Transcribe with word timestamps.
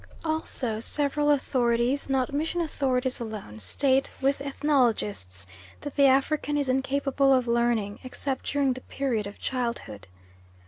Also 0.25 0.79
several 0.79 1.29
authorities, 1.29 2.09
not 2.09 2.33
mission 2.33 2.59
authorities 2.59 3.19
alone, 3.19 3.59
state 3.59 4.09
with 4.19 4.41
ethnologists 4.41 5.45
that 5.81 5.95
the 5.95 6.07
African 6.07 6.57
is 6.57 6.67
incapable 6.69 7.31
of 7.31 7.47
learning, 7.47 7.99
except 8.03 8.51
during 8.51 8.73
the 8.73 8.81
period 8.81 9.27
of 9.27 9.37
childhood. 9.37 10.07